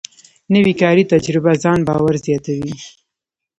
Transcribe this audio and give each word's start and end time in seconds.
نوې 0.53 0.73
کاري 0.81 1.03
تجربه 1.13 1.51
ځان 1.63 1.79
باور 1.87 2.13
زیاتوي 2.25 2.73